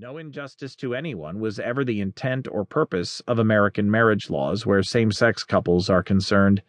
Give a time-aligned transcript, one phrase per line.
[0.00, 4.80] No injustice to anyone was ever the intent or purpose of American marriage laws where
[4.80, 6.62] same sex couples are concerned.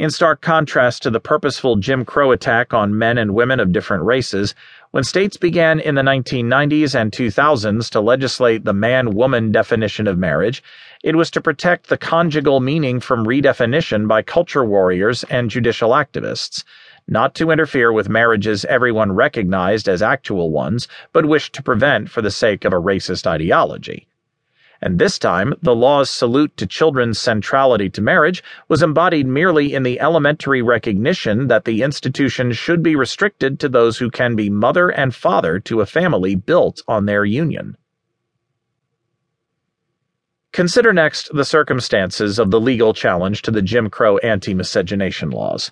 [0.00, 4.02] In stark contrast to the purposeful Jim Crow attack on men and women of different
[4.04, 4.54] races,
[4.92, 10.16] when states began in the 1990s and 2000s to legislate the man woman definition of
[10.16, 10.62] marriage,
[11.04, 16.64] it was to protect the conjugal meaning from redefinition by culture warriors and judicial activists
[17.06, 22.22] not to interfere with marriages everyone recognized as actual ones, but wished to prevent for
[22.22, 24.06] the sake of a racist ideology.
[24.82, 29.82] And this time, the law's salute to children's centrality to marriage was embodied merely in
[29.82, 34.88] the elementary recognition that the institution should be restricted to those who can be mother
[34.88, 37.76] and father to a family built on their union.
[40.52, 45.70] Consider next the circumstances of the legal challenge to the Jim Crow anti miscegenation laws.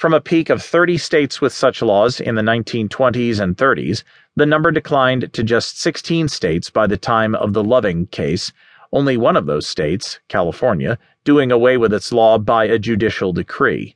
[0.00, 4.02] From a peak of 30 states with such laws in the 1920s and 30s,
[4.34, 8.50] the number declined to just 16 states by the time of the Loving case,
[8.94, 13.94] only one of those states, California, doing away with its law by a judicial decree.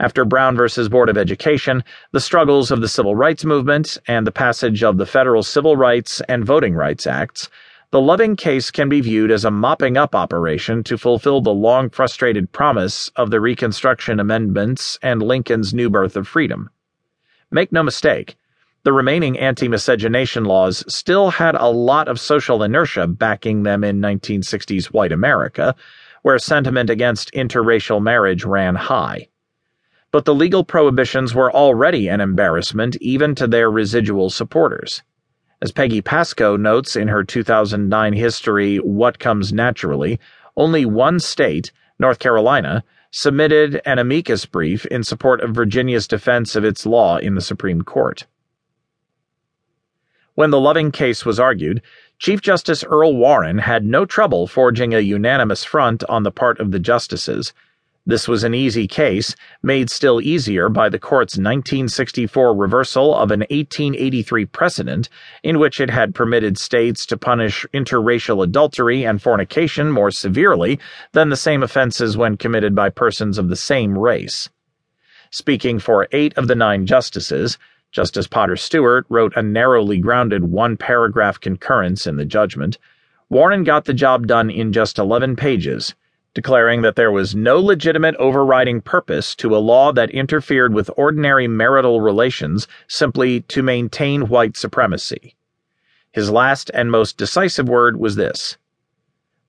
[0.00, 0.88] After Brown v.
[0.88, 5.04] Board of Education, the struggles of the Civil Rights Movement, and the passage of the
[5.04, 7.50] Federal Civil Rights and Voting Rights Acts,
[7.90, 11.88] the Loving case can be viewed as a mopping up operation to fulfill the long
[11.88, 16.68] frustrated promise of the Reconstruction Amendments and Lincoln's new birth of freedom.
[17.50, 18.36] Make no mistake,
[18.86, 24.00] the remaining anti miscegenation laws still had a lot of social inertia backing them in
[24.00, 25.74] 1960s white America,
[26.22, 29.28] where sentiment against interracial marriage ran high.
[30.12, 35.02] But the legal prohibitions were already an embarrassment even to their residual supporters.
[35.62, 40.20] As Peggy Pascoe notes in her 2009 history, What Comes Naturally,
[40.54, 46.64] only one state, North Carolina, submitted an amicus brief in support of Virginia's defense of
[46.64, 48.26] its law in the Supreme Court.
[50.34, 51.80] When the Loving case was argued,
[52.18, 56.70] Chief Justice Earl Warren had no trouble forging a unanimous front on the part of
[56.70, 57.54] the justices
[58.08, 59.34] this was an easy case,
[59.64, 65.08] made still easier by the court's 1964 reversal of an 1883 precedent
[65.42, 70.78] in which it had permitted states to punish interracial adultery and fornication more severely
[71.12, 74.48] than the same offenses when committed by persons of the same race.
[75.32, 77.58] Speaking for eight of the nine justices,
[77.90, 82.78] Justice Potter Stewart wrote a narrowly grounded one paragraph concurrence in the judgment.
[83.28, 85.96] Warren got the job done in just 11 pages
[86.36, 91.48] declaring that there was no legitimate overriding purpose to a law that interfered with ordinary
[91.48, 95.34] marital relations simply to maintain white supremacy.
[96.12, 98.58] His last and most decisive word was this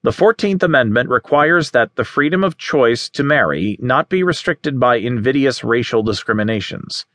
[0.04, 4.96] The Fourteenth Amendment requires that the freedom of choice to marry not be restricted by
[4.96, 7.06] invidious racial discriminations.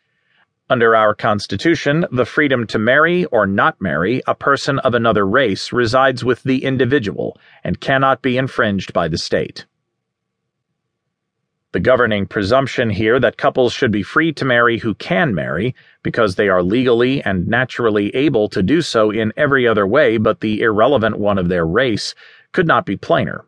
[0.72, 5.70] Under our Constitution, the freedom to marry or not marry a person of another race
[5.70, 9.66] resides with the individual and cannot be infringed by the state.
[11.72, 16.36] The governing presumption here that couples should be free to marry who can marry, because
[16.36, 20.62] they are legally and naturally able to do so in every other way but the
[20.62, 22.14] irrelevant one of their race,
[22.52, 23.44] could not be plainer.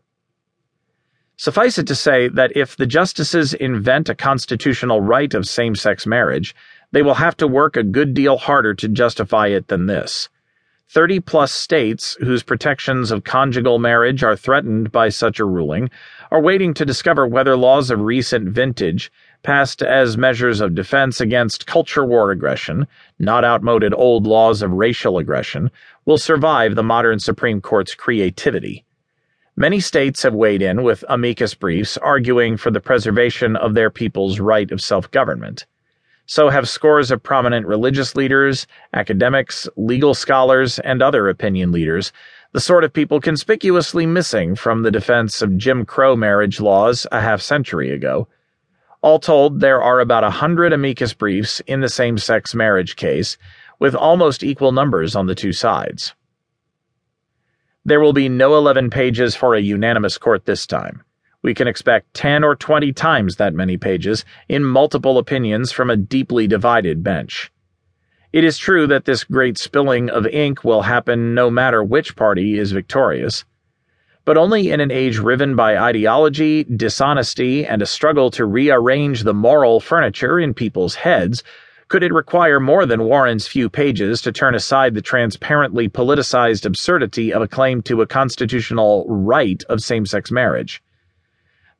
[1.37, 6.07] Suffice it to say that if the justices invent a constitutional right of same sex
[6.07, 6.55] marriage,
[6.95, 10.29] they will have to work a good deal harder to justify it than this.
[10.91, 15.91] 30 plus states whose protections of conjugal marriage are threatened by such a ruling
[16.31, 19.11] are waiting to discover whether laws of recent vintage,
[19.43, 22.87] passed as measures of defense against culture war aggression,
[23.19, 25.73] not outmoded old laws of racial aggression,
[26.05, 28.85] will survive the modern Supreme Court's creativity.
[29.57, 34.39] Many states have weighed in with amicus briefs arguing for the preservation of their people's
[34.39, 35.67] right of self government.
[36.27, 42.13] So have scores of prominent religious leaders, academics, legal scholars, and other opinion leaders,
[42.53, 47.21] the sort of people conspicuously missing from the defense of Jim Crow marriage laws a
[47.21, 48.27] half century ago.
[49.03, 53.37] All told, there are about a hundred amicus briefs in the same sex marriage case,
[53.79, 56.15] with almost equal numbers on the two sides.
[57.85, 61.05] There will be no 11 pages for a unanimous court this time
[61.45, 65.97] we can expect 10 or 20 times that many pages in multiple opinions from a
[65.97, 67.53] deeply divided bench.
[68.33, 72.59] It is true that this great spilling of ink will happen no matter which party
[72.59, 73.45] is victorious.
[74.25, 79.35] But only in an age riven by ideology, dishonesty, and a struggle to rearrange the
[79.35, 81.45] moral furniture in people's heads
[81.89, 87.35] could it require more than Warren's few pages to turn aside the transparently politicized absurdity
[87.35, 90.83] of a claim to a constitutional right of same sex marriage.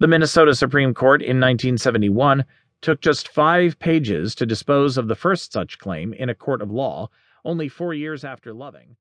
[0.05, 2.45] The Minnesota Supreme Court in 1971
[2.83, 6.71] took just five pages to dispose of the first such claim in a court of
[6.71, 7.09] law,
[7.43, 8.97] only four years after Loving.